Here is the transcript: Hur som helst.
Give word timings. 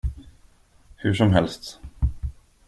Hur 0.95 1.13
som 1.15 1.31
helst. 1.33 1.79